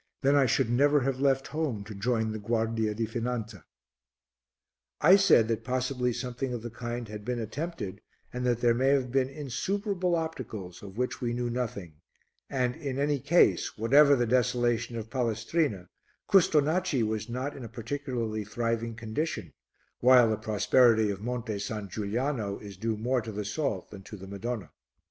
Then 0.23 0.35
I 0.35 0.47
should 0.47 0.71
never 0.71 1.01
have 1.01 1.19
left 1.19 1.45
home 1.49 1.83
to 1.83 1.93
join 1.93 2.31
the 2.31 2.39
guardia 2.39 2.95
di 2.95 3.05
finanza." 3.05 3.65
I 4.99 5.15
said 5.15 5.47
that 5.47 5.63
possibly 5.63 6.11
something 6.11 6.55
of 6.55 6.63
the 6.63 6.71
kind 6.71 7.07
had 7.07 7.23
been 7.23 7.37
attempted, 7.37 8.01
and 8.33 8.43
that 8.43 8.61
there 8.61 8.73
may 8.73 8.87
have 8.87 9.11
been 9.11 9.29
insuperable 9.29 10.15
obstacles 10.15 10.81
of 10.81 10.97
which 10.97 11.21
we 11.21 11.33
knew 11.35 11.51
nothing; 11.51 11.97
and 12.49 12.75
in 12.77 12.97
any 12.97 13.19
case, 13.19 13.77
whatever 13.77 14.15
the 14.15 14.25
desolation 14.25 14.95
of 14.95 15.11
Palestrina, 15.11 15.87
Custonaci 16.27 17.03
was 17.03 17.29
not 17.29 17.55
in 17.55 17.63
a 17.63 17.69
particularly 17.69 18.43
thriving 18.43 18.95
condition, 18.95 19.53
while 19.99 20.31
the 20.31 20.35
prosperity 20.35 21.11
of 21.11 21.21
Monte 21.21 21.59
San 21.59 21.87
Giuliano 21.89 22.57
is 22.57 22.75
due 22.75 22.97
more 22.97 23.21
to 23.21 23.31
the 23.31 23.45
salt 23.45 23.91
than 23.91 24.01
to 24.01 24.17
the 24.17 24.25
Madonna. 24.25 24.71